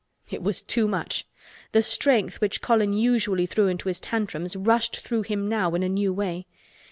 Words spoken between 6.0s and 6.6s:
way.